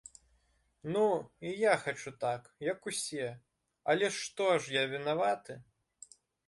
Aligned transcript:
Ну, 0.95 1.03
і 1.49 1.51
я 1.51 1.75
хачу 1.77 2.11
так, 2.25 2.41
як 2.71 2.87
усе, 2.93 3.27
але 3.95 4.13
што 4.21 4.51
ж 4.61 4.79
я 4.81 4.89
вінаваты? 4.97 5.53